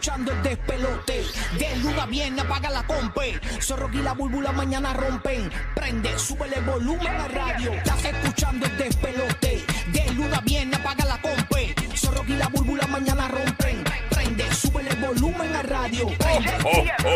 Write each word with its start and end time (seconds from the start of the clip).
escuchando 0.00 0.32
el 0.32 0.42
despelote. 0.42 1.24
De 1.58 1.76
luna 1.82 2.06
viene, 2.06 2.40
apaga 2.40 2.70
la 2.70 2.82
compe. 2.84 3.38
Zorro 3.60 3.90
y 3.92 3.98
la 3.98 4.14
búlbula 4.14 4.50
mañana 4.50 4.94
rompen. 4.94 5.50
Prende, 5.74 6.18
súbele 6.18 6.56
el 6.56 6.64
volumen 6.64 7.06
a 7.20 7.28
radio. 7.28 7.74
Estás 7.74 8.04
escuchando 8.06 8.64
el 8.64 8.78
despelote. 8.78 9.62
De 9.92 10.12
luna 10.14 10.40
viene, 10.42 10.74
apaga 10.76 11.04
la 11.04 11.20
compe. 11.20 11.74
Zorro 11.94 12.24
y 12.26 12.32
la 12.32 12.48
búlbula 12.48 12.86
mañana 12.86 13.28
rompen. 13.28 13.84
Prende, 14.08 14.50
súbele 14.54 14.88
el 14.90 14.96
volumen 15.04 15.54
a 15.54 15.62
radio. 15.64 16.06
Prende, 16.18 16.50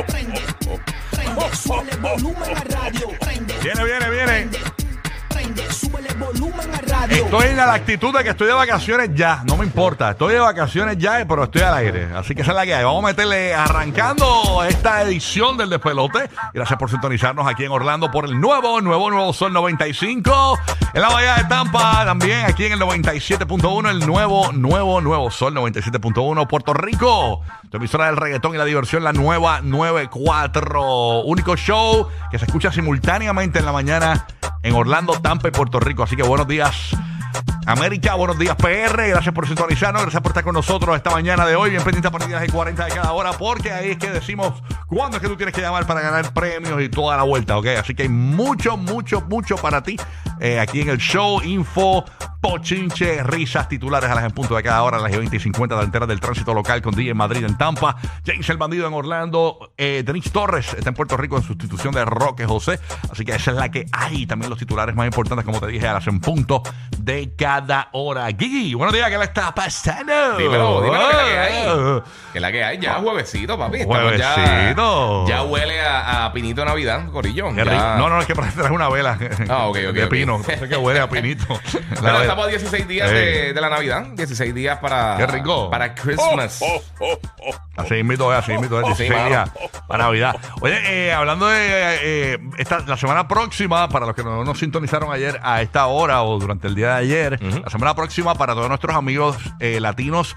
prende, 0.07 0.43
prende, 1.11 1.57
súbele 1.57 1.91
el 1.91 1.99
volumen 2.01 2.57
a 2.57 2.65
radio. 2.65 3.09
Prende, 3.19 3.55
Viene, 3.63 3.85
viene, 3.85 4.11
viene. 4.11 4.27
prende, 4.27 4.59
prende, 5.31 5.73
súbele 5.73 6.09
el 6.11 6.17
volumen 6.19 6.75
a 6.75 6.79
radio. 6.83 6.94
Estoy 7.35 7.51
en 7.51 7.57
la 7.57 7.75
actitud 7.75 8.17
de 8.17 8.23
que 8.23 8.31
estoy 8.31 8.47
de 8.47 8.53
vacaciones 8.53 9.11
ya, 9.13 9.43
no 9.45 9.57
me 9.57 9.65
importa. 9.65 10.13
Estoy 10.13 10.35
de 10.35 10.39
vacaciones 10.39 10.97
ya, 10.99 11.27
pero 11.27 11.43
estoy 11.43 11.63
al 11.63 11.75
aire. 11.75 12.09
Así 12.15 12.33
que 12.33 12.43
esa 12.43 12.53
es 12.53 12.57
la 12.57 12.65
que. 12.65 12.85
Vamos 12.85 13.03
a 13.03 13.09
meterle 13.09 13.53
arrancando 13.53 14.63
esta 14.63 15.03
edición 15.03 15.57
del 15.57 15.69
Despelote. 15.69 16.31
Gracias 16.53 16.79
por 16.79 16.91
sintonizarnos 16.91 17.45
aquí 17.49 17.65
en 17.65 17.73
Orlando 17.73 18.09
por 18.13 18.27
el 18.27 18.41
nuevo, 18.41 18.81
nuevo, 18.81 19.11
nuevo 19.11 19.33
Sol 19.33 19.53
95. 19.53 20.61
En 20.93 21.01
la 21.01 21.09
Bahía 21.09 21.35
de 21.35 21.45
Tampa 21.47 22.05
también, 22.05 22.45
aquí 22.47 22.67
en 22.67 22.75
el 22.75 22.79
97.1, 22.79 23.91
el 23.91 24.07
nuevo, 24.07 24.53
nuevo, 24.53 25.01
nuevo 25.01 25.29
Sol 25.33 25.57
97.1. 25.57 26.47
Puerto 26.47 26.73
Rico, 26.73 27.41
tu 27.69 27.79
emisora 27.79 28.07
del 28.07 28.17
reggaetón 28.17 28.55
y 28.55 28.59
la 28.59 28.65
diversión, 28.65 29.03
la 29.03 29.13
nueva 29.13 29.61
94. 29.61 31.23
Único 31.25 31.57
show 31.57 32.07
que 32.31 32.39
se 32.39 32.45
escucha 32.45 32.71
simultáneamente 32.71 33.59
en 33.59 33.65
la 33.65 33.73
mañana 33.73 34.25
en 34.63 34.73
Orlando, 34.77 35.15
Tampa 35.15 35.49
y 35.49 35.51
Puerto 35.51 35.81
Rico. 35.81 36.05
Así 36.05 36.15
que 36.15 36.23
buenos 36.23 36.47
días. 36.47 36.95
América, 37.67 38.15
buenos 38.15 38.39
días 38.39 38.57
PR, 38.57 39.09
gracias 39.09 39.35
por 39.35 39.47
sintonizarnos, 39.47 40.03
gracias 40.03 40.23
por 40.23 40.31
estar 40.31 40.45
con 40.45 40.55
nosotros 40.55 40.95
esta 40.97 41.11
mañana 41.11 41.47
de 41.47 41.57
hoy, 41.57 41.71
bien 41.71 41.83
pendiente 41.83 42.09
a 42.09 42.11
partir 42.11 42.29
de 42.29 42.35
las 42.39 42.53
40 42.53 42.85
de 42.85 42.91
cada 42.91 43.13
hora, 43.13 43.33
porque 43.33 43.73
ahí 43.73 43.93
es 43.93 43.99
que 43.99 44.11
decimos 44.11 44.63
cuándo 44.87 45.17
es 45.17 45.23
que 45.23 45.29
tú 45.29 45.37
tienes 45.37 45.55
que 45.55 45.63
llamar 45.63 45.87
para 45.87 46.03
ganar 46.03 46.33
premios 46.35 46.83
y 46.83 46.91
toda 46.91 47.17
la 47.17 47.23
vuelta, 47.23 47.57
¿ok? 47.57 47.67
Así 47.81 47.95
que 47.95 48.03
hay 48.03 48.09
mucho, 48.11 48.77
mucho, 48.77 49.23
mucho 49.23 49.57
para 49.57 49.83
ti 49.83 49.97
eh, 50.41 50.61
aquí 50.61 50.83
en 50.83 50.91
el 50.91 50.99
show, 50.99 51.41
info, 51.43 52.05
pochinche, 52.45 53.23
risas, 53.23 53.69
titulares 53.69 54.11
a 54.11 54.15
las 54.15 54.25
en 54.25 54.33
punto 54.33 54.55
de 54.55 54.63
cada 54.63 54.83
hora, 54.83 54.99
a 54.99 55.01
las 55.01 55.17
20 55.17 55.35
y 55.35 55.41
50 55.41 55.75
delanteras 55.77 56.07
del 56.07 56.21
tránsito 56.21 56.53
local 56.53 56.83
con 56.83 56.95
DJ 56.95 57.13
en 57.13 57.17
Madrid 57.17 57.43
en 57.43 57.57
Tampa, 57.57 57.97
James 58.27 58.47
el 58.51 58.59
Bandido 58.59 58.87
en 58.87 58.93
Orlando, 58.93 59.73
eh, 59.79 60.05
Torres 60.31 60.75
está 60.75 60.91
en 60.91 60.95
Puerto 60.95 61.17
Rico 61.17 61.39
en 61.39 61.43
sustitución 61.43 61.95
de 61.95 62.05
Roque 62.05 62.45
José, 62.45 62.79
así 63.11 63.25
que 63.25 63.33
esa 63.33 63.53
es 63.53 63.57
la 63.57 63.71
que 63.71 63.87
hay, 63.93 64.27
también 64.27 64.51
los 64.51 64.59
titulares 64.59 64.95
más 64.95 65.07
importantes, 65.07 65.47
como 65.47 65.61
te 65.61 65.69
dije, 65.69 65.89
a 65.89 65.95
las 65.95 66.07
en 66.07 66.21
punto 66.21 66.63
de 67.05 67.35
cada 67.37 67.89
hora. 67.93 68.27
Gigi, 68.29 68.73
buenos 68.75 68.95
días, 68.95 69.11
¿qué 69.11 69.19
le 69.19 69.25
está 69.25 69.55
pasando? 69.55 70.39
Dímelo, 70.39 70.81
dímelo 70.83 71.09
que 71.11 71.15
la 71.15 71.25
que 71.27 71.39
hay. 71.39 71.69
Oh. 71.69 72.03
Que 72.33 72.41
la 72.41 72.53
que 72.53 72.65
hay, 72.65 72.79
ya 72.79 72.95
juevesito, 72.95 73.59
papi. 73.59 73.81
Estamos 73.81 73.99
Juevesito. 74.03 75.27
Ya, 75.29 75.35
ya 75.37 75.43
huele 75.43 75.81
a, 75.83 76.25
a 76.25 76.33
pinito 76.33 76.63
de 76.63 76.67
Navidad. 76.67 77.03
Qué 77.13 77.21
rico. 77.65 77.83
No, 77.99 78.09
no, 78.09 78.21
es 78.21 78.27
que 78.27 78.35
para 78.35 78.51
traer 78.51 78.73
una 78.73 78.89
vela 78.89 79.19
Ah, 79.51 79.67
ok, 79.67 79.77
ok, 79.89 79.95
de 79.95 80.05
ok. 80.05 80.11
pino. 80.11 80.39
No 80.39 80.45
sé 80.45 80.69
qué 80.69 80.77
huele 80.77 81.01
a 81.01 81.09
pinito. 81.09 81.47
La 81.91 82.01
Bueno, 82.01 82.03
vela. 82.13 82.21
estamos 82.23 82.47
a 82.47 82.49
16 82.49 82.89
días 82.89 83.11
de, 83.11 83.53
de 83.53 83.61
la 83.61 83.69
Navidad. 83.69 84.07
16 84.15 84.55
días 84.55 84.79
para. 84.79 85.17
Qué 85.19 85.27
rico. 85.27 85.71
Para 85.71 85.95
Christmas. 85.95 86.61
Así 87.77 88.03
mismo 88.03 88.33
es, 88.33 88.39
así 88.39 88.57
mismo 88.57 88.79
es, 88.81 88.97
Sí, 88.97 89.05
16 89.05 89.11
mano. 89.11 89.29
días 89.29 89.51
para 89.87 90.05
Navidad. 90.05 90.37
Oye, 90.61 91.09
eh, 91.09 91.13
hablando 91.13 91.49
de 91.49 91.59
eh, 91.61 92.39
esta, 92.59 92.81
la 92.81 92.97
semana 92.97 93.27
próxima, 93.29 93.89
para 93.89 94.07
los 94.07 94.15
que 94.15 94.23
no 94.23 94.45
nos 94.45 94.59
sintonizaron 94.59 95.13
ayer 95.13 95.39
a 95.43 95.61
esta 95.61 95.87
hora 95.87 96.23
o 96.23 96.39
durante 96.39 96.67
el 96.69 96.75
día 96.75 96.94
ayer, 96.95 97.43
la 97.43 97.71
semana 97.71 97.95
próxima 97.95 98.35
para 98.35 98.55
todos 98.55 98.69
nuestros 98.69 98.95
amigos 98.95 99.37
eh, 99.61 99.81
latinos 99.81 100.37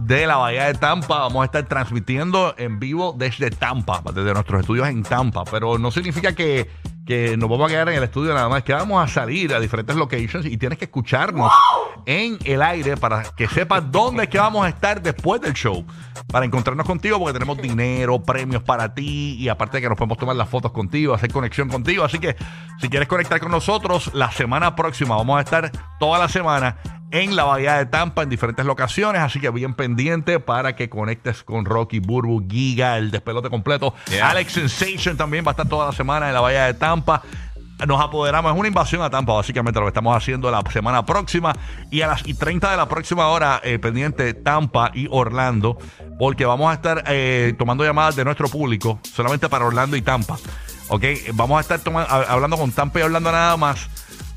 de 0.00 0.26
la 0.26 0.36
Bahía 0.36 0.66
de 0.66 0.74
Tampa, 0.74 1.18
vamos 1.18 1.42
a 1.42 1.44
estar 1.46 1.64
transmitiendo 1.66 2.54
en 2.58 2.78
vivo 2.78 3.14
desde 3.16 3.50
Tampa, 3.50 4.02
desde 4.14 4.32
nuestros 4.32 4.60
estudios 4.60 4.88
en 4.88 5.02
Tampa, 5.02 5.44
pero 5.50 5.78
no 5.78 5.90
significa 5.90 6.34
que, 6.34 6.70
que 7.10 7.36
nos 7.36 7.50
vamos 7.50 7.66
a 7.66 7.70
quedar 7.70 7.88
en 7.88 7.96
el 7.96 8.04
estudio 8.04 8.32
nada 8.32 8.48
más, 8.48 8.62
que 8.62 8.72
vamos 8.72 9.02
a 9.02 9.12
salir 9.12 9.52
a 9.52 9.58
diferentes 9.58 9.96
locations 9.96 10.46
y 10.46 10.56
tienes 10.56 10.78
que 10.78 10.84
escucharnos 10.84 11.52
en 12.06 12.38
el 12.44 12.62
aire 12.62 12.96
para 12.96 13.24
que 13.36 13.48
sepas 13.48 13.90
dónde 13.90 14.22
es 14.22 14.28
que 14.28 14.38
vamos 14.38 14.64
a 14.64 14.68
estar 14.68 15.02
después 15.02 15.40
del 15.40 15.52
show. 15.54 15.84
Para 16.30 16.46
encontrarnos 16.46 16.86
contigo, 16.86 17.18
porque 17.18 17.32
tenemos 17.32 17.58
dinero, 17.58 18.22
premios 18.22 18.62
para 18.62 18.94
ti 18.94 19.34
y 19.40 19.48
aparte 19.48 19.78
de 19.78 19.82
que 19.82 19.88
nos 19.88 19.98
podemos 19.98 20.18
tomar 20.18 20.36
las 20.36 20.48
fotos 20.48 20.70
contigo, 20.70 21.12
hacer 21.12 21.32
conexión 21.32 21.68
contigo. 21.68 22.04
Así 22.04 22.20
que 22.20 22.36
si 22.80 22.88
quieres 22.88 23.08
conectar 23.08 23.40
con 23.40 23.50
nosotros, 23.50 24.12
la 24.14 24.30
semana 24.30 24.76
próxima 24.76 25.16
vamos 25.16 25.36
a 25.36 25.40
estar 25.40 25.72
toda 25.98 26.20
la 26.20 26.28
semana 26.28 26.76
en 27.10 27.34
la 27.34 27.44
Bahía 27.44 27.76
de 27.76 27.86
Tampa 27.86 28.22
en 28.22 28.30
diferentes 28.30 28.64
locaciones. 28.64 29.22
Así 29.22 29.40
que 29.40 29.50
bien 29.50 29.74
pendiente 29.74 30.40
para 30.40 30.76
que 30.76 30.88
conectes 30.88 31.42
con 31.42 31.64
Rocky, 31.64 31.98
Burbu, 31.98 32.46
Giga, 32.48 32.96
el 32.98 33.10
despelote 33.10 33.50
completo. 33.50 33.94
Yeah. 34.10 34.30
Alex 34.30 34.52
Sensation 34.52 35.16
también 35.16 35.44
va 35.44 35.50
a 35.50 35.52
estar 35.52 35.68
toda 35.68 35.86
la 35.86 35.92
semana 35.92 36.28
en 36.28 36.34
la 36.34 36.40
Bahía 36.40 36.66
de 36.66 36.74
Tampa. 36.74 36.99
Nos 37.86 37.98
apoderamos, 37.98 38.52
es 38.52 38.58
una 38.58 38.68
invasión 38.68 39.00
a 39.00 39.08
Tampa, 39.08 39.32
básicamente 39.32 39.80
lo 39.80 39.86
que 39.86 39.90
estamos 39.90 40.14
haciendo 40.14 40.50
la 40.50 40.62
semana 40.70 41.06
próxima. 41.06 41.54
Y 41.90 42.02
a 42.02 42.08
las 42.08 42.26
y 42.28 42.34
30 42.34 42.70
de 42.70 42.76
la 42.76 42.86
próxima 42.88 43.28
hora, 43.28 43.60
eh, 43.64 43.78
pendiente 43.78 44.34
Tampa 44.34 44.90
y 44.92 45.08
Orlando, 45.10 45.78
porque 46.18 46.44
vamos 46.44 46.70
a 46.70 46.74
estar 46.74 47.04
eh, 47.06 47.54
tomando 47.58 47.82
llamadas 47.82 48.16
de 48.16 48.24
nuestro 48.24 48.48
público, 48.48 49.00
solamente 49.02 49.48
para 49.48 49.64
Orlando 49.64 49.96
y 49.96 50.02
Tampa. 50.02 50.36
Ok, 50.88 51.04
vamos 51.32 51.56
a 51.58 51.60
estar 51.60 51.80
hablando 52.28 52.58
con 52.58 52.70
Tampa 52.72 53.00
y 53.00 53.02
Orlando 53.02 53.32
nada 53.32 53.56
más. 53.56 53.88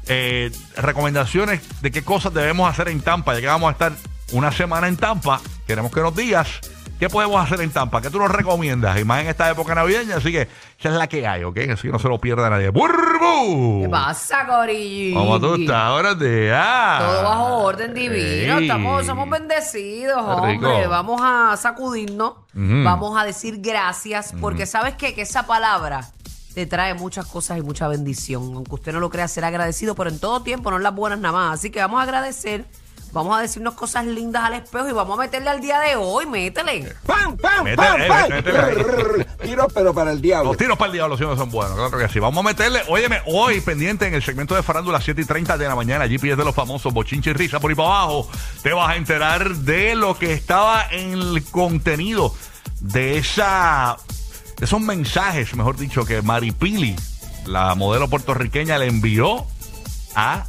eh, 0.08 0.52
recomendaciones 0.78 1.62
de 1.82 1.92
qué 1.92 2.04
cosas 2.04 2.34
debemos 2.34 2.70
hacer 2.70 2.90
en 2.90 3.02
Tampa, 3.02 3.34
ya 3.34 3.42
que 3.42 3.48
vamos 3.48 3.70
a 3.70 3.72
estar 3.72 3.92
una 4.32 4.52
semana 4.52 4.88
en 4.88 4.98
Tampa. 4.98 5.40
Queremos 5.68 5.92
que 5.92 6.02
nos 6.02 6.16
digas 6.16 6.60
qué 7.04 7.10
podemos 7.10 7.44
hacer 7.44 7.60
en 7.60 7.70
Tampa, 7.70 8.02
qué 8.02 8.10
tú 8.10 8.18
nos 8.18 8.32
recomiendas, 8.32 8.98
y 8.98 9.04
más 9.04 9.22
en 9.22 9.28
esta 9.28 9.50
época 9.52 9.76
navideña. 9.76 10.16
Así 10.16 10.32
que 10.32 10.44
esa 10.80 10.90
es 10.90 10.96
la 10.96 11.08
que 11.08 11.28
hay, 11.28 11.44
¿ok? 11.44 11.58
Así 11.74 11.82
que 11.82 11.92
no 11.92 12.00
se 12.00 12.08
lo 12.08 12.18
pierda 12.18 12.50
nadie. 12.50 12.70
¡Burbu! 12.70 13.82
¿Qué 13.82 13.90
pasa, 13.90 14.48
Corillo? 14.48 15.20
¿Cómo 15.20 15.38
tú 15.38 15.56
estás? 15.56 16.18
De 16.18 16.54
ah. 16.56 17.00
Todo 17.02 17.24
bajo 17.24 17.58
orden 17.58 17.94
divino. 17.94 18.58
Ey. 18.58 18.64
Estamos, 18.64 19.06
somos 19.06 19.30
bendecidos, 19.30 20.16
rico. 20.46 20.66
hombre. 20.66 20.88
Vamos 20.88 21.20
a 21.22 21.58
sacudirnos. 21.58 22.36
Vamos 22.54 23.20
a 23.20 23.26
decir 23.26 23.60
gracias. 23.60 24.34
Porque 24.40 24.66
sabes 24.66 24.96
qué? 24.96 25.14
que 25.14 25.24
esa 25.24 25.46
palabra 25.46 26.10
te 26.54 26.66
trae 26.66 26.94
muchas 26.94 27.26
cosas 27.26 27.58
y 27.58 27.62
mucha 27.62 27.90
bendición. 27.90 28.54
Aunque 28.56 28.76
usted 28.76 28.94
no 28.94 29.02
lo 29.02 29.10
crea, 29.10 29.28
ser 29.28 29.44
agradecido, 29.44 29.94
pero 29.94 30.10
en 30.10 30.20
todo 30.20 30.42
tiempo, 30.42 30.72
no 30.72 30.78
en 30.78 30.84
las 30.84 30.96
buenas 30.96 31.20
nada 31.20 31.34
más. 31.34 31.60
Así 31.60 31.70
que 31.70 31.80
vamos 31.80 32.00
a 32.00 32.04
agradecer. 32.04 32.66
Vamos 33.14 33.38
a 33.38 33.42
decirnos 33.42 33.76
cosas 33.76 34.08
lindas 34.08 34.44
al 34.44 34.56
espejo 34.56 34.90
y 34.90 34.92
vamos 34.92 35.20
a 35.20 35.22
meterle 35.22 35.52
al 35.52 35.62
día 35.62 35.80
de 35.80 35.96
hoy. 35.96 36.26
Métele. 36.26 36.96
¡Pam, 37.06 37.38
pam, 37.38 37.64
Métele, 37.64 37.78
pam, 37.78 38.02
eh, 38.02 38.08
pam! 38.08 38.30
métele 38.30 38.58
ahí. 38.58 38.76
Tiro, 39.44 39.68
pero 39.72 39.94
para 39.94 40.12
el 40.12 40.20
diablo. 40.20 40.50
Los 40.50 40.58
tiros 40.58 40.78
para 40.80 40.88
el 40.88 40.94
diablo 40.94 41.16
siempre 41.16 41.38
son 41.38 41.52
buenos, 41.52 41.76
claro 41.76 41.96
que 41.96 42.10
sí. 42.12 42.20
Vamos 42.20 42.44
a 42.44 42.48
meterle, 42.48 42.82
óyeme, 42.88 43.22
hoy 43.28 43.62
pendiente 43.62 44.08
en 44.08 44.16
el 44.16 44.24
segmento 44.24 44.56
de 44.56 44.64
farándula 44.64 45.00
7 45.00 45.22
y 45.22 45.26
30 45.26 45.60
de 45.60 45.68
la 45.68 45.76
mañana, 45.76 46.08
GPS 46.08 46.36
de 46.36 46.44
los 46.44 46.56
famosos, 46.56 46.92
bochinche 46.92 47.30
y 47.30 47.34
risa 47.34 47.60
por 47.60 47.70
ahí 47.70 47.76
para 47.76 47.90
abajo, 47.90 48.28
te 48.64 48.74
vas 48.74 48.90
a 48.90 48.96
enterar 48.96 49.58
de 49.58 49.94
lo 49.94 50.18
que 50.18 50.34
estaba 50.34 50.88
en 50.90 51.14
el 51.14 51.44
contenido 51.44 52.34
de 52.80 53.18
esa, 53.18 53.98
de 54.58 54.66
esos 54.66 54.82
mensajes, 54.82 55.54
mejor 55.56 55.78
dicho, 55.78 56.04
que 56.04 56.24
Maripili, 56.24 56.96
la 57.46 57.76
modelo 57.76 58.10
puertorriqueña, 58.10 58.80
le 58.80 58.88
envió 58.88 59.46
a 60.16 60.46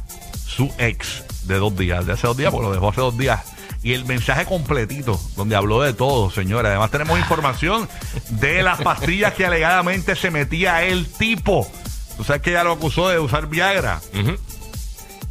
su 0.47 0.73
ex 0.79 1.24
de 1.47 1.55
dos 1.59 1.75
días, 1.77 2.05
de 2.05 2.13
hace 2.13 2.27
dos 2.27 2.37
días, 2.37 2.51
porque 2.51 2.67
lo 2.67 2.73
dejó 2.73 2.89
hace 2.89 3.01
dos 3.01 3.17
días. 3.17 3.41
Y 3.83 3.93
el 3.93 4.05
mensaje 4.05 4.45
completito, 4.45 5.19
donde 5.35 5.55
habló 5.55 5.81
de 5.81 5.93
todo, 5.93 6.31
señora. 6.31 6.69
Además 6.69 6.89
tenemos 6.91 7.19
información 7.19 7.87
de 8.29 8.63
las 8.63 8.81
pastillas 8.81 9.33
que 9.33 9.45
alegadamente 9.45 10.15
se 10.15 10.31
metía 10.31 10.81
el 10.83 11.07
tipo. 11.07 11.67
Tú 12.17 12.23
sabes 12.23 12.41
que 12.41 12.49
ella 12.51 12.63
lo 12.63 12.71
acusó 12.71 13.09
de 13.09 13.19
usar 13.19 13.47
Viagra. 13.47 14.01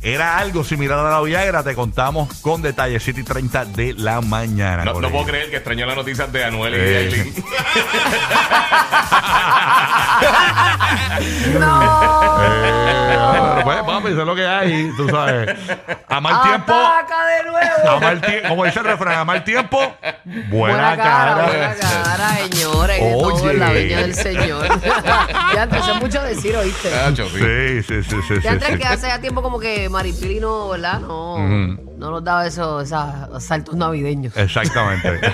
Era 0.03 0.37
algo 0.39 0.63
similar 0.65 0.99
a 0.99 1.11
la 1.11 1.21
Viagra, 1.23 1.63
te 1.65 1.75
contamos 1.75 2.29
con 2.43 2.61
detalles 2.61 3.03
7 3.03 3.23
y 3.23 3.25
30 3.25 3.65
de 3.65 3.95
la 3.95 4.21
mañana. 4.21 4.85
No, 4.85 4.93
puedo 5.01 5.25
creer 5.25 5.49
que 5.51 5.57
extrañó 5.57 5.87
las 5.87 5.97
noticias 5.97 6.31
de 6.31 6.45
Anuel 6.45 6.75
y 6.75 6.77
Eh. 6.77 6.81
de 6.81 6.99
Aileen. 6.99 7.35
No. 11.59 12.34
Papi, 14.05 14.13
eso 14.13 14.21
es 14.21 14.27
lo 14.27 14.35
que 14.35 14.47
hay, 14.47 14.93
tú 14.97 15.09
sabes. 15.09 15.57
A 16.09 16.21
mal 16.21 16.43
tiempo, 16.43 16.73
Ataca 16.75 17.27
de 17.27 17.45
nuevo. 17.51 17.91
a 17.91 18.01
mal 18.01 18.21
tiempo, 18.21 18.49
como 18.49 18.65
dice 18.65 18.79
el 18.81 18.85
refrán, 18.85 19.19
a 19.19 19.25
mal 19.25 19.45
tiempo, 19.45 19.79
buena, 20.25 20.49
Buena 20.51 20.97
cara, 20.97 21.35
cara. 21.35 21.47
buena 21.47 21.75
cara, 21.75 22.29
señores. 22.39 23.01
De 23.01 23.11
todo 23.13 23.35
Oye. 23.35 23.51
en 23.51 23.61
la 23.61 23.71
viña 23.71 23.99
del 24.01 24.15
Señor. 24.15 24.69
ya 25.55 25.63
empezó 25.65 25.95
mucho 25.97 26.21
a 26.21 26.25
decir, 26.25 26.57
¿oíste? 26.57 26.91
Sí. 27.17 27.23
Sí, 27.25 27.83
sí, 27.83 28.03
sí, 28.03 28.17
sí. 28.29 28.35
Ya 28.37 28.41
sí, 28.43 28.49
antes 28.49 28.69
sí. 28.69 28.79
que 28.79 28.87
hace 28.87 29.07
ya 29.09 29.21
tiempo 29.21 29.43
como 29.43 29.59
que 29.59 29.89
Maripili 29.89 30.41
no, 30.41 30.69
¿verdad? 30.69 31.01
No. 31.01 31.39
No 31.97 32.11
nos 32.11 32.25
daba 32.25 32.47
eso, 32.47 32.81
esos 32.81 33.43
saltos 33.45 33.75
navideños. 33.77 34.37
Exactamente. 34.37 35.21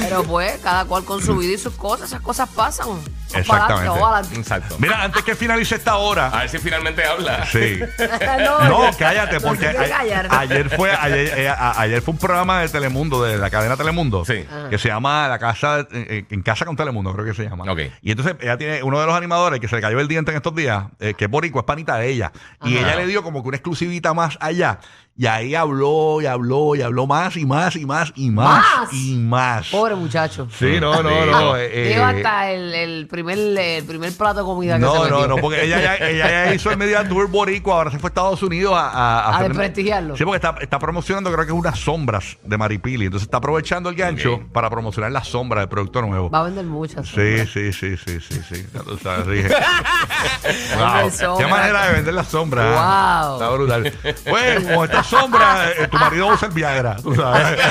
Pero 0.00 0.24
pues, 0.24 0.58
cada 0.62 0.84
cual 0.84 1.04
con 1.04 1.22
su 1.22 1.36
vida 1.36 1.52
y 1.54 1.58
sus 1.58 1.74
cosas, 1.74 2.08
esas 2.08 2.20
cosas 2.20 2.48
pasan. 2.48 2.88
Exactamente. 3.34 4.36
Exacto. 4.38 4.76
Mira, 4.78 5.02
antes 5.02 5.22
que 5.22 5.34
finalice 5.34 5.74
esta 5.76 5.96
hora. 5.96 6.28
A 6.28 6.40
ver 6.40 6.48
si 6.48 6.58
finalmente 6.58 7.04
habla. 7.04 7.44
Sí. 7.46 7.80
no, 8.68 8.90
cállate, 8.98 9.40
porque 9.40 9.66
a- 9.68 10.38
ayer 10.40 10.70
fue 10.70 10.90
ayer, 10.92 11.38
eh, 11.38 11.48
a- 11.48 11.80
ayer 11.80 12.02
fue 12.02 12.12
un 12.12 12.18
programa 12.18 12.60
de 12.60 12.68
Telemundo, 12.68 13.22
de 13.22 13.38
la 13.38 13.50
cadena 13.50 13.76
Telemundo, 13.76 14.24
Sí. 14.24 14.44
que 14.70 14.78
se 14.78 14.88
llama 14.88 15.28
La 15.28 15.38
Casa 15.38 15.86
eh, 15.92 16.24
en 16.30 16.42
Casa 16.42 16.64
con 16.64 16.76
Telemundo, 16.76 17.12
creo 17.12 17.24
que 17.24 17.34
se 17.34 17.44
llama. 17.48 17.64
Ok. 17.70 17.80
Y 18.02 18.10
entonces 18.10 18.36
ella 18.40 18.56
tiene 18.56 18.82
uno 18.82 19.00
de 19.00 19.06
los 19.06 19.14
animadores 19.14 19.60
que 19.60 19.68
se 19.68 19.76
le 19.76 19.82
cayó 19.82 19.98
el 20.00 20.08
diente 20.08 20.30
en 20.30 20.36
estos 20.36 20.54
días, 20.54 20.84
eh, 21.00 21.14
que 21.14 21.24
es 21.26 21.30
boricua, 21.30 21.60
es 21.60 21.66
panita 21.66 21.96
de 21.96 22.08
ella. 22.08 22.32
Y 22.64 22.76
ella 22.76 22.96
le 22.96 23.06
dio 23.06 23.22
como 23.22 23.42
que 23.42 23.48
una 23.48 23.56
exclusivita 23.56 24.14
más 24.14 24.36
allá. 24.40 24.78
Y 25.14 25.26
ahí 25.26 25.54
habló 25.54 26.22
y 26.22 26.26
habló 26.26 26.74
y 26.74 26.80
habló 26.80 27.06
más 27.06 27.36
y 27.36 27.44
más 27.44 27.76
y 27.76 27.84
más 27.84 28.12
y 28.16 28.30
más, 28.30 28.64
¿Más? 28.80 28.92
y 28.94 29.14
más. 29.18 29.68
Pobre 29.68 29.94
muchacho. 29.94 30.48
Sí, 30.58 30.78
no, 30.80 31.02
no, 31.02 31.26
no. 31.26 31.54
eh, 31.58 31.92
eh, 31.92 32.02
hasta 32.02 32.50
el, 32.50 32.72
el 32.74 33.06
primer, 33.08 33.21
el 33.30 33.84
primer 33.84 34.12
plato 34.16 34.40
de 34.40 34.44
comida 34.44 34.74
que 34.74 34.80
no, 34.80 34.92
se 35.04 35.10
no, 35.10 35.16
metió. 35.20 35.28
no, 35.28 35.36
porque 35.38 35.64
ella 35.64 35.80
ya, 35.80 35.94
ella 35.96 36.28
ya 36.46 36.54
hizo 36.54 36.70
el 36.70 36.76
Media 36.76 37.08
Tour 37.08 37.28
Boricua, 37.28 37.74
ahora 37.76 37.90
se 37.90 37.98
fue 37.98 38.08
a 38.08 38.10
Estados 38.10 38.42
Unidos 38.42 38.74
a... 38.74 38.88
A, 38.90 39.20
A 39.20 39.36
hacer- 39.36 39.48
desprestigiarlo. 39.48 40.16
Sí, 40.16 40.24
porque 40.24 40.36
está, 40.36 40.54
está 40.60 40.78
promocionando 40.78 41.30
creo 41.32 41.44
que 41.46 41.52
es 41.52 41.58
unas 41.58 41.78
sombras 41.78 42.36
de 42.42 42.58
Maripili, 42.58 43.06
entonces 43.06 43.26
está 43.26 43.38
aprovechando 43.38 43.88
el 43.90 43.96
gancho 43.96 44.40
para 44.52 44.68
promocionar 44.70 45.10
las 45.12 45.28
sombras 45.28 45.62
del 45.62 45.68
producto 45.68 46.02
nuevo. 46.02 46.30
Va 46.30 46.40
a 46.40 46.42
vender 46.44 46.64
muchas. 46.64 47.06
Sí, 47.08 47.46
sí, 47.46 47.72
sí, 47.72 47.96
sí, 47.96 48.20
sí, 48.20 48.40
sí. 48.48 48.66
Ya 48.74 48.80
tú 48.80 48.98
sabes, 48.98 49.26
dije. 49.26 49.48
Vender 50.42 51.28
Wow, 51.28 51.38
Qué 51.38 51.46
manera 51.46 51.86
de 51.86 51.92
vender 51.94 52.14
las 52.14 52.28
sombras. 52.28 52.66
Wow. 52.66 53.34
Está 53.34 53.48
brutal. 53.50 53.92
Pues, 54.28 54.64
con 54.64 54.84
esta 54.84 55.02
sombra, 55.04 55.70
eh, 55.70 55.88
tu 55.88 55.96
marido 55.98 56.26
usa 56.28 56.48
el 56.48 56.54
Viagra, 56.54 56.96
tú 56.96 57.14
sabes. 57.14 57.58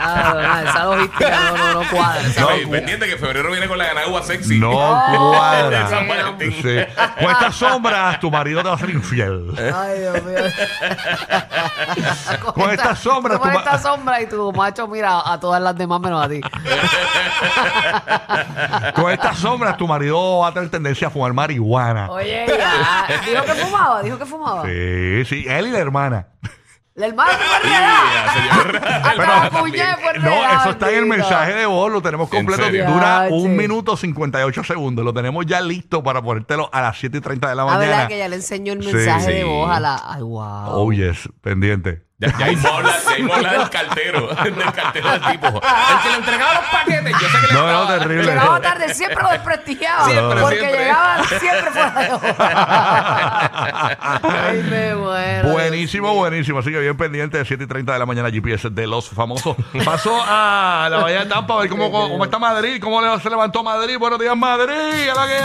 Ah, 0.00 0.60
no, 0.62 0.68
esa 0.70 0.84
logística 0.84 1.30
no, 1.40 1.56
no, 1.56 1.82
no 1.82 1.90
cuadra. 1.90 2.22
esa 2.22 2.40
No, 2.40 2.56
no 2.56 2.70
pendiente 2.70 3.06
que 3.06 3.16
febrero 3.16 3.50
viene 3.50 3.66
con 3.68 3.78
la 3.78 3.87
ganagua 3.94 4.22
sexy. 4.22 4.58
No 4.58 4.70
cuadra. 4.72 5.84
de 5.84 5.88
San 5.94 6.08
Valentín. 6.08 6.52
Sí. 6.52 7.02
Con 7.20 7.30
estas 7.30 7.54
sombras, 7.56 8.20
tu 8.20 8.30
marido 8.30 8.62
te 8.62 8.68
va 8.68 8.74
a 8.74 8.78
ser 8.78 8.90
infiel. 8.90 9.52
Ay, 9.74 10.00
Dios 10.00 10.24
mío. 10.24 10.38
Con 12.54 12.70
esta 12.70 12.94
sombra, 12.96 13.38
Con 13.38 13.48
tu 13.48 13.54
ma- 13.54 13.60
esta 13.60 13.78
sombra 13.78 14.20
y 14.22 14.26
tu 14.26 14.52
macho 14.52 14.86
mira 14.88 15.20
a 15.24 15.38
todas 15.40 15.60
las 15.62 15.76
demás 15.76 16.00
menos 16.00 16.24
a 16.24 16.28
ti. 16.28 16.40
Con 18.94 19.10
estas 19.12 19.38
sombras, 19.38 19.76
tu 19.76 19.86
marido 19.86 20.38
va 20.40 20.48
a 20.48 20.52
tener 20.52 20.68
tendencia 20.70 21.08
a 21.08 21.10
fumar 21.10 21.32
marihuana. 21.32 22.10
Oye, 22.10 22.46
ya. 22.46 23.06
Dijo 23.26 23.44
que 23.44 23.54
fumaba, 23.54 24.02
dijo 24.02 24.18
que 24.18 24.26
fumaba. 24.26 24.62
Sí, 24.64 25.24
sí, 25.26 25.44
él 25.48 25.68
y 25.68 25.70
la 25.70 25.78
hermana. 25.78 26.26
La 26.98 27.06
hermana 27.06 27.30
Sí, 27.32 27.68
la 29.18 29.50
cuñada 29.50 29.96
fue 29.98 30.18
No, 30.18 30.60
eso 30.60 30.70
está 30.70 30.90
en 30.90 30.96
el 30.98 31.06
mensaje 31.06 31.54
de 31.54 31.66
voz, 31.66 31.92
lo 31.92 32.02
tenemos 32.02 32.30
¿En 32.32 32.44
completo. 32.44 32.92
Dura 32.92 33.26
un 33.30 33.56
minuto 33.56 33.96
58 33.96 34.64
segundos. 34.64 35.04
Lo 35.04 35.14
tenemos 35.14 35.46
ya 35.46 35.60
listo 35.60 36.02
para 36.02 36.20
ponértelo 36.20 36.68
a 36.72 36.80
las 36.82 36.98
7 36.98 37.18
y 37.18 37.20
30 37.20 37.48
de 37.50 37.54
la 37.54 37.64
mañana. 37.64 37.86
verdad 37.86 38.08
que 38.08 38.18
ya 38.18 38.28
le 38.28 38.36
enseñó 38.36 38.72
el 38.72 38.82
Sí. 38.82 38.92
mensaje 38.92 39.32
de 39.32 39.38
Sí. 39.42 39.44
voz 39.44 39.70
a 39.70 39.78
la. 39.80 40.02
Ay, 40.04 40.22
wow. 40.22 40.40
Oh, 40.70 40.92
yes, 40.92 41.28
pendiente. 41.40 42.02
Ya, 42.20 42.36
ya 42.36 42.46
mismo 42.46 42.68
habla, 42.68 43.52
del 43.52 43.70
cartero, 43.70 44.26
del 44.42 44.72
cartero 44.72 45.10
del 45.12 45.20
tipo. 45.22 45.46
El 45.46 46.02
que 46.02 46.08
le 46.10 46.16
entregaba 46.16 46.54
los 46.54 46.64
paquetes, 46.64 47.12
yo 47.12 47.28
sé 47.28 47.40
que 47.42 47.46
le 47.46 47.52
No, 47.52 47.60
no, 47.60 47.68
estaba- 47.68 47.87
terrible. 47.98 48.26
Llegaba 48.26 48.60
tarde, 48.60 48.94
siempre 48.94 49.22
lo 49.22 49.30
desprestigiaba. 49.30 50.04
Siempre, 50.04 50.40
porque 50.40 50.58
siempre. 50.58 50.78
llegaba 50.78 51.24
siempre 51.24 51.70
fuera 51.70 52.02
de 52.02 52.14
hora. 52.14 52.38
Ay, 54.48 54.62
me 54.62 54.94
muero. 54.94 55.48
Buenísimo, 55.50 56.14
buenísimo. 56.14 56.58
Así 56.58 56.70
que 56.70 56.80
bien 56.80 56.96
pendiente 56.96 57.38
de 57.38 57.44
7 57.44 57.64
y 57.64 57.66
30 57.66 57.92
de 57.92 57.98
la 57.98 58.06
mañana, 58.06 58.30
GPS 58.30 58.70
de 58.70 58.86
los 58.86 59.08
famosos. 59.08 59.56
Pasó 59.84 60.18
a 60.24 60.88
la 60.90 60.98
Bahía 60.98 61.20
de 61.20 61.26
Tampa 61.26 61.54
a 61.54 61.60
ver 61.60 61.68
cómo, 61.68 61.90
cómo 61.90 62.24
está 62.24 62.38
Madrid, 62.38 62.80
cómo 62.80 63.18
se 63.18 63.30
levantó 63.30 63.62
Madrid. 63.62 63.98
Buenos 63.98 64.18
días, 64.18 64.36
Madrid. 64.36 65.08
A 65.08 65.14
la 65.14 65.26
que 65.26 65.38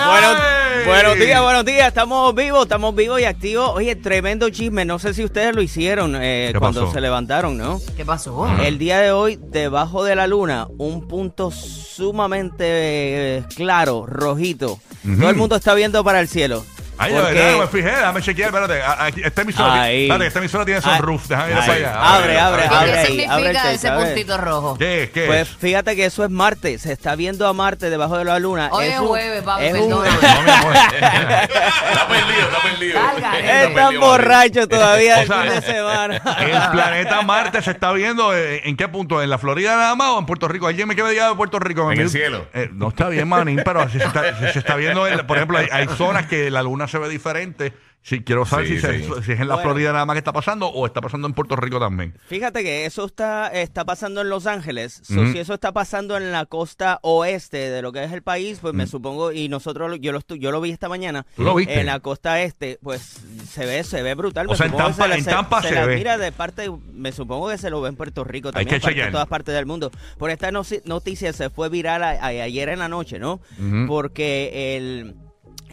Buenos, 0.86 1.16
días, 1.16 1.42
buenos 1.42 1.66
días. 1.66 1.88
Estamos 1.88 2.34
vivos, 2.36 2.64
estamos 2.64 2.96
vivos 2.96 3.20
y 3.20 3.26
activos. 3.26 3.72
Oye, 3.74 3.96
tremendo 3.96 4.50
chisme. 4.50 4.86
No 4.86 5.00
sé 5.00 5.14
si 5.14 5.24
ustedes 5.24 5.56
lo 5.56 5.62
hicieron 5.62 6.16
eh, 6.16 6.50
¿Qué 6.54 6.60
cuando 6.60 6.82
pasó? 6.82 6.94
se 6.94 7.02
levantaron, 7.02 7.58
¿no? 7.58 7.80
¿Qué 7.96 8.06
pasó? 8.06 8.48
El 8.62 8.78
día 8.78 9.00
de 9.00 9.12
hoy, 9.12 9.40
debajo 9.42 10.04
de 10.04 10.16
la 10.16 10.28
luna, 10.28 10.68
un 10.78 11.08
punto 11.08 11.52
sumamente 11.52 12.43
eh, 12.60 13.44
claro, 13.56 14.06
rojito. 14.06 14.80
Todo 15.04 15.30
el 15.30 15.36
mundo 15.36 15.56
está 15.56 15.74
viendo 15.74 16.04
para 16.04 16.20
el 16.20 16.28
cielo. 16.28 16.64
Ay, 17.04 17.14
de 17.14 17.20
Porque- 17.20 17.34
verdad, 17.34 17.52
no 17.54 17.58
me 17.60 17.68
fijé, 17.68 17.90
déjame 17.90 18.22
chequear, 18.22 18.48
espérate. 18.50 18.82
a- 18.82 19.04
aquí- 19.06 19.22
Esta 19.24 19.42
emisora, 19.42 19.82
Ahí. 19.84 20.04
espérate, 20.04 20.28
esta 20.28 20.40
emisora 20.40 20.66
tiene 20.66 20.82
Ay, 20.84 20.96
sunroof, 20.98 21.28
déjame 21.28 21.52
ir 21.52 21.58
ay, 21.58 21.62
para 21.68 21.74
allá. 21.78 22.16
abre, 22.16 22.40
abre, 22.40 22.62
¿Qué 22.64 22.68
abre 22.76 22.92
ahí, 22.92 22.98
abre 22.98 23.06
significa 23.46 23.72
ese 23.72 23.92
puntito 23.92 24.38
rojo? 24.38 24.78
¿Qué 24.78 25.04
es? 25.04 25.10
¿Qué 25.12 25.26
Pues 25.26 25.42
es? 25.50 25.56
fíjate 25.58 25.96
que 25.96 26.06
eso 26.06 26.24
es 26.24 26.30
Marte, 26.30 26.78
se 26.80 26.92
está 26.94 27.16
viendo 27.16 27.48
a 27.48 27.54
Marte 27.54 27.90
debajo 27.90 28.18
de 28.18 28.26
la 28.26 28.40
luna. 28.40 28.70
Hoy 28.72 28.86
es 28.86 29.00
un- 29.00 29.08
jueves, 29.08 29.42
papi, 29.44 29.66
es 29.66 29.74
un- 29.74 29.80
perdóname. 29.90 30.18
No, 30.22 30.42
mi 30.44 30.50
amor. 30.52 30.74
Está 31.44 32.08
perdido, 32.08 32.42
está 32.48 32.62
perdido. 32.62 33.00
Salga, 33.00 33.40
Está 33.40 33.64
Están 33.64 33.74
perdido, 33.74 34.02
borrachos 34.02 34.68
todavía 34.70 35.18
O 35.18 35.22
el 35.22 35.28
sea, 35.28 35.42
fin 35.42 35.50
de 35.52 35.62
semana. 35.62 36.22
El 36.40 36.72
planeta 36.72 37.22
Marte 37.22 37.62
se 37.62 37.72
está 37.72 37.92
viendo 37.92 38.36
eh, 38.36 38.62
en 38.66 38.76
qué 38.76 38.88
punto, 38.88 39.22
en 39.22 39.30
la 39.30 39.38
Florida 39.38 39.76
nada 39.76 39.96
más 39.96 40.10
o 40.10 40.20
en 40.20 40.26
Puerto 40.26 40.48
Rico. 40.48 40.68
¿Alguien 40.68 40.88
me 40.88 40.96
quiere 40.96 41.12
llegar 41.12 41.30
de 41.30 41.36
Puerto 41.36 41.60
Rico? 41.60 41.92
En 41.92 41.98
Me- 41.98 42.04
el 42.04 42.10
cielo. 42.10 42.48
Eh, 42.54 42.70
no 42.74 42.90
está 42.90 43.10
bien, 43.10 43.28
manín, 43.28 43.62
pero 43.64 43.88
si 43.90 44.00
se 44.00 44.06
está, 44.06 44.52
se 44.52 44.60
está 44.60 44.76
viendo, 44.76 45.08
en- 45.08 45.26
por 45.26 45.38
ejemplo, 45.38 45.58
hay, 45.58 45.68
hay 45.72 45.88
zonas 45.98 46.26
que 46.28 46.50
la 46.50 46.62
luna 46.64 46.88
se 46.94 47.00
ve 47.00 47.10
diferente. 47.10 47.74
Si 48.06 48.22
quiero 48.22 48.46
saber 48.46 48.68
Sí, 48.68 48.76
si, 48.76 48.82
se- 48.82 49.00
sí. 49.00 49.10
si 49.24 49.32
es 49.32 49.40
en 49.40 49.48
la 49.48 49.56
Bueno. 49.56 49.70
Florida 49.70 49.94
nada 49.94 50.06
más 50.06 50.16
que 50.16 50.18
está 50.18 50.34
pasando 50.34 50.68
o 50.68 50.86
está 50.86 51.00
pasando 51.00 51.26
en 51.26 51.34
Puerto 51.34 51.56
Rico 51.56 51.80
también. 51.80 52.18
Fíjate 52.28 52.62
que 52.62 52.86
eso 52.86 53.06
está, 53.06 53.48
está 53.48 53.86
pasando 53.86 54.20
en 54.20 54.28
Los 54.28 54.46
Ángeles. 54.46 55.00
So, 55.04 55.22
Ujú. 55.22 55.32
Si 55.32 55.40
eso 55.40 55.54
está 55.54 55.72
pasando 55.72 56.18
en 56.18 56.34
la 56.34 56.46
costa 56.46 57.00
oeste 57.02 57.56
de 57.70 57.82
lo 57.82 57.94
que 57.94 58.04
es 58.04 58.12
el 58.12 58.22
país, 58.22 58.60
pues 58.62 58.74
Mm. 58.74 58.78
me 58.78 58.88
supongo, 58.88 59.32
y 59.32 59.48
nosotros, 59.48 59.98
yo 60.02 60.12
lo, 60.12 60.20
yo 60.36 60.52
lo 60.52 60.60
vi 60.60 60.72
esta 60.72 60.90
mañana. 60.90 61.26
¿Tú 61.38 61.44
lo 61.44 61.56
viste? 61.56 61.80
En 61.80 61.86
la 61.86 62.02
costa 62.02 62.42
este, 62.42 62.78
pues 62.84 63.22
se 63.50 63.66
ve, 63.66 63.86
se 63.86 64.04
ve 64.04 64.16
brutal. 64.16 64.48
O 64.48 64.52
Me 64.52 64.58
sea, 64.58 64.66
en 64.66 64.74
Tampa- 64.74 65.08
la- 65.08 65.16
en 65.16 65.24
Tampa 65.24 65.62
se 65.62 65.72
la 65.72 65.86
ve. 65.86 65.96
mira 65.96 66.18
de 66.18 66.34
parte, 66.34 66.70
me 66.92 67.14
supongo 67.14 67.48
que 67.48 67.58
se 67.58 67.70
lo 67.70 67.80
ve 67.80 67.88
en 67.88 67.96
Puerto 67.96 68.26
Rico 68.26 68.50
Hay 68.50 68.66
también, 68.66 68.82
de 68.82 68.86
chequear. 68.86 69.12
todas 69.12 69.28
partes 69.28 69.56
del 69.56 69.66
mundo. 69.66 69.92
Por 70.18 70.30
esta 70.30 70.52
noticia 70.52 71.32
se 71.32 71.50
fue 71.50 71.70
viral 71.70 72.04
a- 72.04 72.10
a- 72.22 72.26
ayer 72.28 72.68
en 72.68 72.80
la 72.80 72.90
noche, 72.90 73.18
¿no? 73.18 73.40
Ujú. 73.58 73.86
Porque 73.88 74.76
el 74.76 75.16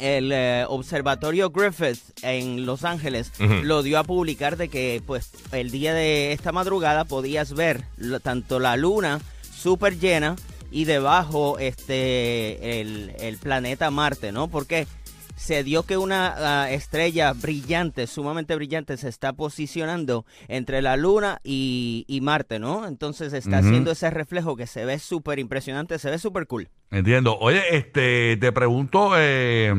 el 0.01 0.31
eh, 0.33 0.65
observatorio 0.69 1.51
Griffith 1.51 2.01
en 2.23 2.67
Los 2.67 2.85
Ángeles 2.85 3.33
lo 3.65 3.83
dio 3.83 3.99
a 3.99 4.05
publicar 4.05 4.57
de 4.57 4.69
que 4.69 5.03
pues 5.07 5.31
el 5.53 5.71
día 5.71 5.95
de 5.95 6.33
esta 6.33 6.53
madrugada 6.53 7.05
podías 7.05 7.53
ver 7.53 7.85
lo- 7.97 8.21
tanto 8.21 8.59
la 8.59 8.77
luna 8.77 9.21
súper 9.55 9.99
llena 9.99 10.37
y 10.73 10.85
debajo 10.85 11.59
este 11.59 12.81
el, 12.81 13.13
el 13.19 13.37
planeta 13.39 13.91
Marte, 13.91 14.33
¿no? 14.33 14.49
Porque 14.49 14.87
se 15.41 15.65
dio 15.65 15.85
que 15.85 15.97
una 15.97 16.35
ah, 16.37 16.71
estrella 16.71 17.33
brillante, 17.33 18.07
sumamente 18.07 18.55
brillante, 18.55 18.99
se 18.99 19.09
está 19.09 19.33
posicionando 19.33 20.27
entre 20.49 20.83
la 20.83 20.99
Luna 20.99 21.41
y, 21.43 22.05
y 22.09 22.21
Marte, 22.21 22.59
¿no? 22.59 22.87
Entonces 22.87 23.33
está 23.33 23.59
haciendo 23.59 23.91
ese 23.93 24.11
reflejo 24.11 24.55
que 24.55 24.67
se 24.67 24.85
ve 24.85 24.99
súper 24.99 25.39
impresionante, 25.39 25.99
se 25.99 26.11
ve 26.11 26.19
súper 26.19 26.47
cool. 26.47 26.69
Entiendo. 26.91 27.39
Oye, 27.39 27.63
este, 27.75 28.37
te 28.37 28.53
pregunto, 28.53 29.13
eh, 29.17 29.73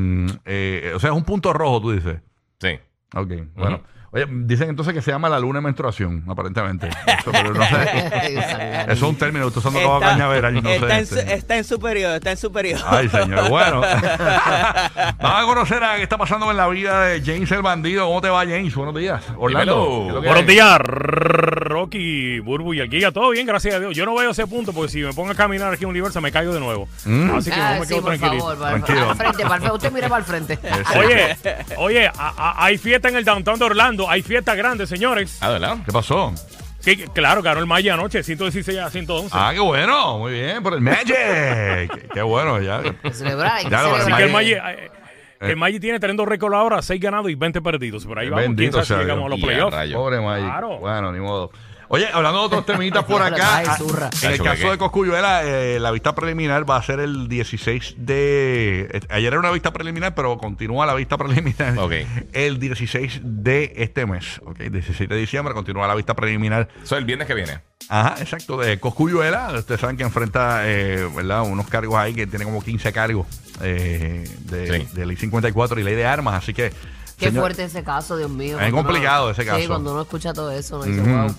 eh, 0.45 0.93
o 0.95 1.00
sea, 1.00 1.12
es 1.12 1.15
un 1.15 1.25
punto 1.25 1.53
rojo, 1.53 1.79
tú 1.79 1.91
dices. 1.91 2.19
Sí. 2.59 2.79
Ok, 3.13 3.31
bueno. 3.55 3.83
Oye, 4.13 4.25
dicen 4.30 4.68
entonces 4.70 4.94
que 4.94 5.01
se 5.01 5.10
llama 5.10 5.30
la 5.30 5.39
luna 5.39 5.60
de 5.60 5.63
menstruación, 5.63 6.25
aparentemente. 6.27 6.89
Eso, 6.89 7.32
pero 7.32 7.53
no 7.53 7.63
sé. 7.65 7.89
Eso 8.84 8.91
es 8.91 9.01
un 9.03 9.15
término 9.15 9.46
que 9.46 9.58
estoy 9.58 9.62
usando 9.72 9.80
Está- 9.96 10.00
cañaveral 10.10 10.58
y 10.58 10.62
no 10.62 10.70
está, 10.70 10.88
sé. 10.89 10.98
en, 11.00 11.06
su- 11.08 11.15
este. 11.20 11.34
está 11.34 11.58
en 11.58 11.63
superior, 11.63 12.15
está 12.15 12.32
en 12.32 12.38
superior. 12.38 12.82
Ay, 12.86 13.08
señor. 13.08 13.48
Bueno, 13.50 13.80
vamos 15.22 15.44
a 15.44 15.46
conocer 15.46 15.82
a 15.84 15.96
qué 15.96 16.03
está 16.03 16.18
pasando 16.18 16.51
en 16.51 16.58
la 16.58 16.68
vida 16.68 17.06
de 17.06 17.22
James 17.22 17.50
el 17.51 17.62
bandido. 17.62 18.06
¿Cómo 18.06 18.20
te 18.20 18.30
va, 18.30 18.39
James? 18.41 18.75
Buenos 18.75 18.96
días. 18.96 19.24
Orlando. 19.38 19.75
Dímelo. 19.75 20.01
¿qué 20.03 20.08
es 20.10 20.13
lo 20.13 20.22
que 20.22 20.27
Buenos 20.27 20.46
días, 20.48 20.77
Rocky, 20.80 22.39
Burbu 22.41 22.74
y 22.74 22.80
el 22.82 22.89
Giga. 22.89 23.12
Todo 23.13 23.30
bien, 23.30 23.48
gracias 23.48 23.75
a 23.75 23.80
Dios. 23.80 23.96
Yo 23.96 24.06
no 24.06 24.13
veo 24.15 24.32
ese 24.32 24.46
punto 24.46 24.74
porque 24.74 24.91
si 24.91 25.01
me 25.01 25.13
pongo 25.13 25.32
a 25.32 25.36
caminar 25.36 25.74
aquí 25.74 25.86
en 25.86 25.89
Universal 25.89 26.22
me 26.22 26.34
caigo 26.34 26.53
de 26.53 26.60
nuevo. 26.60 26.88
Mm. 27.06 27.32
Así 27.36 27.50
que 27.50 27.60
Ah, 27.62 27.74
no 27.75 27.80
me 27.80 27.86
sí, 27.86 27.94
quedo 27.94 28.01
por 28.01 28.18
tranquilito. 28.18 28.44
favor, 28.46 28.60
para, 28.60 28.72
Tranquilo. 28.84 29.10
al 29.10 29.15
frente, 29.15 29.44
para 29.44 29.56
el 29.56 29.62
frente. 29.62 29.75
Usted 29.77 29.91
mire 29.94 30.10
para 30.10 30.20
el 30.20 30.25
frente. 30.25 30.60
Oye, 30.98 31.38
oye, 31.77 32.08
a- 32.08 32.13
a- 32.38 32.65
hay 32.65 32.77
fiesta 32.77 33.08
en 33.08 33.15
el 33.15 33.24
downtown 33.24 33.58
de 33.58 33.65
Orlando. 33.65 34.00
Hay 34.10 34.22
fiesta 34.22 34.55
grande, 34.55 34.88
señores. 34.88 35.38
Ah, 35.41 35.50
¿verdad? 35.50 35.77
¿Qué 35.86 35.91
pasó? 35.91 36.34
Sí, 36.79 36.96
claro, 37.13 37.41
ganó 37.43 37.60
el 37.60 37.67
Maya 37.67 37.93
anoche, 37.93 38.24
116 38.24 38.79
a 38.79 38.89
111. 38.89 39.29
Ah, 39.31 39.51
qué 39.53 39.60
bueno. 39.60 40.17
Muy 40.17 40.34
bien, 40.34 40.63
por 40.63 40.74
el 40.74 40.81
Magic. 40.81 41.08
qué, 41.15 42.10
qué 42.13 42.22
bueno, 42.24 42.60
ya. 42.60 42.81
Celebrar, 43.12 43.62
Ya 43.70 43.84
lo- 43.84 43.96
Así 43.96 44.12
que 44.12 44.24
el 44.24 44.31
Maya, 44.31 44.72
eh, 44.74 44.91
el 45.41 45.58
Maya 45.58 45.79
tiene 45.79 46.00
tremendo 46.00 46.25
récord 46.25 46.53
ahora, 46.55 46.81
6 46.81 47.00
ganados 47.00 47.29
y 47.29 47.36
20 47.36 47.62
perdidos. 47.62 48.05
Por 48.05 48.17
ahí 48.17 48.29
vamos, 48.29 48.43
Bendito 48.46 48.60
quién 48.62 48.72
sabe 48.74 48.84
si 48.86 48.88
sea 48.89 48.98
llegamos 49.00 49.25
a 49.25 49.29
los 49.29 49.39
playoffs. 49.39 49.77
Pobre 49.93 50.22
Magic. 50.22 50.46
Claro. 50.46 50.77
Bueno, 50.79 51.12
ni 51.12 51.20
modo. 51.20 51.51
Oye, 51.93 52.07
hablando 52.13 52.39
de 52.39 52.45
otros 52.45 52.65
temitas 52.65 53.03
por 53.03 53.21
acá. 53.21 53.57
Ay, 53.57 53.65
ah, 53.69 53.77
zurra. 53.77 54.10
En 54.21 54.31
el 54.31 54.41
caso 54.41 54.71
de 54.71 54.77
Coscuyuela, 54.77 55.43
eh, 55.43 55.77
la 55.77 55.91
vista 55.91 56.15
preliminar 56.15 56.69
va 56.69 56.77
a 56.77 56.83
ser 56.83 57.01
el 57.01 57.27
16 57.27 57.95
de. 57.98 58.88
eh, 58.93 59.01
Ayer 59.10 59.27
era 59.33 59.39
una 59.39 59.51
vista 59.51 59.74
preliminar, 59.74 60.15
pero 60.15 60.38
continúa 60.38 60.86
la 60.86 60.93
vista 60.93 61.17
preliminar. 61.17 61.77
Ok. 61.77 61.91
El 62.31 62.60
16 62.60 63.19
de 63.24 63.74
este 63.75 64.05
mes. 64.05 64.39
Ok, 64.45 64.57
16 64.60 65.10
de 65.10 65.15
diciembre 65.17 65.53
continúa 65.53 65.86
la 65.86 65.95
vista 65.95 66.13
preliminar. 66.15 66.69
Eso 66.81 66.95
es 66.95 67.00
el 67.00 67.05
viernes 67.05 67.27
que 67.27 67.33
viene. 67.33 67.60
Ajá, 67.89 68.15
exacto, 68.21 68.57
de 68.57 68.79
Coscuyuela. 68.79 69.51
Ustedes 69.57 69.81
saben 69.81 69.98
que 69.98 70.03
enfrenta, 70.03 70.62
eh, 70.69 71.05
¿verdad? 71.13 71.41
Unos 71.43 71.67
cargos 71.67 71.98
ahí 71.98 72.13
que 72.13 72.25
tiene 72.25 72.45
como 72.45 72.63
15 72.63 72.93
cargos 72.93 73.27
eh, 73.62 74.24
de, 74.45 74.79
Sí. 74.79 74.88
de 74.93 75.05
ley 75.05 75.17
54 75.17 75.77
y 75.77 75.83
ley 75.83 75.95
de 75.95 76.05
armas. 76.05 76.36
Así 76.36 76.53
que. 76.53 76.71
Qué 77.17 77.27
señor- 77.27 77.41
fuerte 77.41 77.65
ese 77.65 77.83
caso, 77.83 78.15
Dios 78.15 78.29
mío. 78.31 78.51
Es 78.51 78.71
Cuando 78.71 78.77
uno- 78.77 78.88
complicado 78.88 79.31
ese 79.31 79.41
Sí, 79.41 79.48
caso. 79.50 79.67
cuando 79.67 79.91
uno 79.91 80.01
escucha 80.03 80.31
todo 80.31 80.51
eso, 80.51 80.77
uno 80.77 80.86
dice, 80.86 81.01
Ujú. 81.01 81.10
wow. 81.10 81.36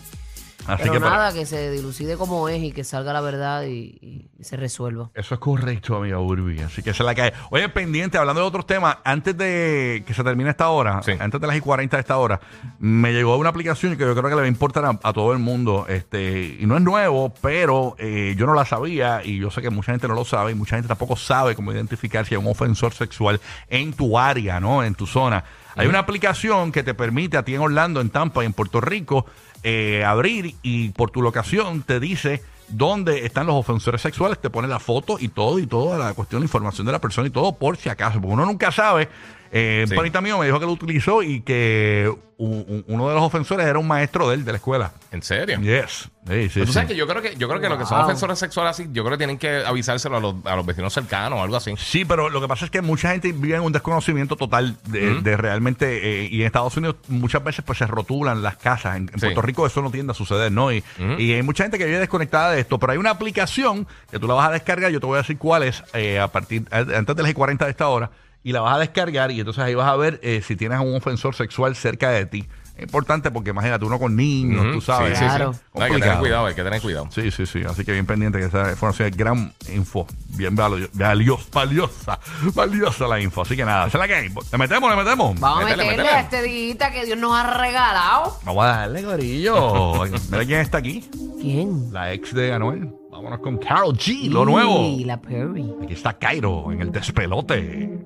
Así 0.66 0.82
Pero 0.82 0.92
que 0.94 1.00
para- 1.00 1.16
nada, 1.16 1.32
que 1.32 1.44
se 1.46 1.70
dilucide 1.70 2.16
como 2.16 2.48
es 2.48 2.62
y 2.62 2.72
que 2.72 2.84
salga 2.84 3.12
la 3.12 3.20
verdad 3.20 3.64
y, 3.64 3.98
y- 4.00 4.28
y 4.38 4.44
se 4.44 4.56
resuelva. 4.56 5.10
Eso 5.14 5.34
es 5.34 5.40
correcto, 5.40 5.96
amiga 5.96 6.18
Urbi. 6.18 6.60
Así 6.60 6.82
que 6.82 6.90
esa 6.90 7.02
es 7.02 7.06
la 7.06 7.14
que 7.14 7.22
hay. 7.22 7.32
Oye, 7.50 7.68
pendiente, 7.68 8.18
hablando 8.18 8.40
de 8.42 8.46
otros 8.46 8.66
temas, 8.66 8.98
antes 9.04 9.36
de 9.36 10.04
que 10.06 10.14
se 10.14 10.22
termine 10.22 10.50
esta 10.50 10.68
hora, 10.68 11.02
Sí. 11.02 11.12
antes 11.18 11.40
de 11.40 11.46
las 11.46 11.56
y 11.56 11.60
40 11.60 11.96
de 11.96 12.00
esta 12.00 12.16
hora, 12.18 12.40
me 12.78 13.12
llegó 13.12 13.36
una 13.36 13.48
aplicación 13.48 13.96
que 13.96 14.04
yo 14.04 14.12
creo 14.12 14.22
que 14.24 14.30
le 14.30 14.34
va 14.36 14.42
a 14.42 14.48
importar 14.48 14.84
a, 14.84 14.98
a 15.02 15.12
todo 15.12 15.32
el 15.32 15.38
mundo. 15.38 15.86
Este, 15.88 16.56
y 16.60 16.66
no 16.66 16.76
es 16.76 16.82
nuevo, 16.82 17.32
pero 17.40 17.96
eh, 17.98 18.34
yo 18.36 18.46
no 18.46 18.54
la 18.54 18.64
sabía 18.64 19.22
y 19.24 19.38
yo 19.38 19.50
sé 19.50 19.62
que 19.62 19.70
mucha 19.70 19.92
gente 19.92 20.06
no 20.08 20.14
lo 20.14 20.24
sabe 20.24 20.52
y 20.52 20.54
mucha 20.54 20.76
gente 20.76 20.88
tampoco 20.88 21.16
sabe 21.16 21.54
cómo 21.56 21.72
identificar 21.72 22.24
si 22.26 22.34
hay 22.34 22.40
un 22.40 22.46
ofensor 22.48 22.94
sexual 22.94 23.40
en 23.68 23.92
tu 23.92 24.18
área, 24.18 24.60
¿no? 24.60 24.82
En 24.84 24.94
tu 24.94 25.06
zona. 25.06 25.44
Hay 25.76 25.86
una 25.86 26.00
aplicación 26.00 26.72
que 26.72 26.82
te 26.82 26.94
permite 26.94 27.36
a 27.36 27.44
ti 27.44 27.54
en 27.54 27.60
Orlando, 27.60 28.00
en 28.00 28.10
Tampa 28.10 28.44
en 28.44 28.52
Puerto 28.52 28.80
Rico 28.80 29.26
eh, 29.62 30.04
abrir 30.04 30.56
y 30.62 30.90
por 30.90 31.10
tu 31.10 31.22
locación 31.22 31.82
te 31.82 32.00
dice 32.00 32.42
dónde 32.68 33.24
están 33.24 33.46
los 33.46 33.56
ofensores 33.56 34.00
sexuales, 34.00 34.40
te 34.40 34.50
pone 34.50 34.66
la 34.68 34.80
foto 34.80 35.18
y 35.20 35.28
todo 35.28 35.58
y 35.58 35.66
toda 35.66 35.98
la 35.98 36.14
cuestión, 36.14 36.40
la 36.40 36.46
información 36.46 36.86
de 36.86 36.92
la 36.92 37.00
persona 37.00 37.28
y 37.28 37.30
todo 37.30 37.52
por 37.52 37.76
si 37.76 37.88
acaso, 37.88 38.20
porque 38.20 38.34
uno 38.34 38.46
nunca 38.46 38.72
sabe. 38.72 39.08
Eh, 39.54 39.84
Sí. 39.86 39.92
Un 39.92 39.96
panita 39.98 40.20
mío 40.22 40.38
me 40.38 40.46
dijo 40.46 40.58
que 40.58 40.64
lo 40.66 40.72
utilizó 40.72 41.22
y 41.22 41.42
que 41.42 42.10
u- 42.38 42.46
u- 42.46 42.84
uno 42.88 43.08
de 43.08 43.14
los 43.14 43.22
ofensores 43.22 43.66
era 43.66 43.78
un 43.78 43.86
maestro 43.86 44.28
de 44.30 44.36
él, 44.36 44.44
de 44.46 44.52
la 44.52 44.56
escuela. 44.56 44.92
¿En 45.12 45.22
serio? 45.22 45.60
Yes. 45.60 46.08
Sí, 46.26 46.44
sí, 46.44 46.50
Pero 46.54 46.66
tú 46.66 46.72
sí. 46.72 46.72
sabes 46.72 46.88
que 46.88 46.96
yo 46.96 47.06
creo 47.06 47.20
que 47.20 47.36
yo 47.36 47.48
creo 47.48 47.60
que 47.60 47.68
los 47.68 47.76
que 47.78 47.84
son 47.84 47.98
Wow. 47.98 48.06
ofensores 48.06 48.38
sexuales 48.38 48.70
así, 48.70 48.88
yo 48.92 49.02
creo 49.04 49.12
que 49.12 49.18
tienen 49.18 49.36
que 49.38 49.62
avisárselo 49.66 50.16
a 50.16 50.20
los, 50.20 50.34
a 50.46 50.56
los 50.56 50.64
vecinos 50.64 50.94
cercanos 50.94 51.38
o 51.38 51.42
algo 51.42 51.56
así. 51.56 51.74
Sí, 51.76 52.04
pero 52.06 52.30
lo 52.30 52.40
que 52.40 52.48
pasa 52.48 52.64
es 52.64 52.70
que 52.70 52.80
mucha 52.80 53.10
gente 53.10 53.32
vive 53.32 53.56
en 53.56 53.62
un 53.62 53.72
desconocimiento 53.72 54.36
total 54.36 54.78
de, 54.86 55.20
de 55.20 55.36
realmente, 55.36 56.22
eh, 56.24 56.28
y 56.30 56.40
en 56.40 56.46
Estados 56.46 56.74
Unidos 56.78 56.96
muchas 57.08 57.44
veces 57.44 57.62
pues 57.64 57.76
se 57.78 57.86
rotulan 57.86 58.42
las 58.42 58.56
casas. 58.56 58.96
En, 58.96 59.02
en 59.12 59.20
Sí. 59.20 59.26
Puerto 59.26 59.42
Rico 59.42 59.66
eso 59.66 59.82
no 59.82 59.90
tiende 59.90 60.12
a 60.12 60.14
suceder, 60.14 60.50
¿no? 60.50 60.72
Y, 60.72 60.82
y 61.18 61.32
hay 61.34 61.42
mucha 61.42 61.64
gente 61.64 61.76
que 61.76 61.84
vive 61.84 61.98
desconectada 61.98 62.52
de 62.52 62.60
esto, 62.60 62.78
pero 62.78 62.92
hay 62.92 62.98
una 62.98 63.10
aplicación 63.10 63.86
que 64.10 64.18
tú 64.18 64.26
la 64.28 64.34
vas 64.34 64.48
a 64.48 64.52
descargar, 64.52 64.90
yo 64.90 65.00
te 65.00 65.06
voy 65.06 65.16
a 65.16 65.22
decir 65.22 65.36
cuál 65.36 65.64
es, 65.64 65.82
eh, 65.92 66.18
a 66.18 66.28
partir, 66.28 66.66
a- 66.70 66.78
antes 66.78 67.14
de 67.16 67.22
las 67.22 67.34
40 67.34 67.64
de 67.66 67.70
esta 67.72 67.88
hora, 67.88 68.10
y 68.44 68.52
la 68.52 68.60
vas 68.60 68.76
a 68.76 68.78
descargar 68.80 69.30
y 69.30 69.38
entonces 69.40 69.62
ahí 69.62 69.74
vas 69.74 69.88
a 69.88 69.96
ver 69.96 70.18
eh, 70.22 70.42
si 70.44 70.56
tienes 70.56 70.78
a 70.78 70.82
un 70.82 70.94
ofensor 70.96 71.34
sexual 71.34 71.76
cerca 71.76 72.10
de 72.10 72.26
ti. 72.26 72.48
Es 72.74 72.84
importante 72.84 73.30
porque 73.30 73.50
imagínate, 73.50 73.84
uno 73.84 73.98
con 73.98 74.16
niños, 74.16 74.62
Ujú. 74.64 74.72
tú 74.72 74.80
sabes. 74.80 75.10
Sí, 75.18 75.24
sí, 75.24 75.30
sí. 75.30 75.36
Claro. 75.36 75.52
No, 75.52 75.58
hay 75.58 75.60
que 75.60 75.74
tener 75.74 75.90
Complicado. 75.90 76.20
cuidado, 76.20 76.46
hay 76.46 76.54
que 76.54 76.62
tener 76.64 76.80
cuidado. 76.80 77.08
Sí, 77.10 77.30
sí, 77.30 77.44
sí. 77.44 77.60
Así 77.68 77.84
que 77.84 77.92
bien 77.92 78.06
pendiente 78.06 78.38
que 78.38 78.46
esa 78.46 78.70
información 78.70 79.08
es 79.10 79.16
gran 79.16 79.52
info. 79.72 80.06
Bien 80.30 80.56
valio- 80.56 80.88
valiosa, 80.94 81.44
valiosa, 81.52 82.18
valiosa 82.54 83.06
la 83.08 83.20
info. 83.20 83.42
Así 83.42 83.56
que 83.56 83.64
nada, 83.66 83.88
es 83.88 83.94
la 83.94 84.08
que 84.08 84.14
hay. 84.14 84.28
¿Le 84.30 84.58
metemos, 84.58 84.90
le 84.90 84.96
metemos? 85.04 85.38
Vamos 85.38 85.64
Métele, 85.64 85.82
a 85.82 85.84
meterle 85.86 86.02
métele. 86.02 86.16
a 86.16 86.20
este 86.22 86.42
dita 86.42 86.90
que 86.92 87.04
Dios 87.04 87.18
nos 87.18 87.34
ha 87.36 87.58
regalado. 87.58 88.38
Vamos 88.42 88.64
a 88.64 88.68
darle, 88.68 89.02
gorillo. 89.02 90.04
Mira 90.30 90.44
quién 90.46 90.60
está 90.60 90.78
aquí. 90.78 91.08
¿Quién? 91.42 91.92
La 91.92 92.10
ex 92.14 92.32
de 92.34 92.54
Anuel. 92.54 92.90
Vámonos 93.10 93.40
con 93.40 93.58
Carol 93.58 93.94
G, 93.98 94.30
lo 94.30 94.46
nuevo. 94.46 94.80
Y 94.98 95.04
la 95.04 95.20
Perry. 95.20 95.70
Aquí 95.84 95.92
está 95.92 96.14
Cairo 96.14 96.72
en 96.72 96.80
el 96.80 96.90
despelote. 96.90 98.01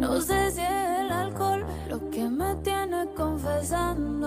No 0.00 0.18
sé 0.18 0.50
si 0.52 0.62
es 0.62 0.98
el 1.00 1.12
alcohol 1.12 1.62
lo 1.90 2.10
que 2.10 2.26
me 2.26 2.54
tiene 2.64 3.06
confesando 3.14 4.19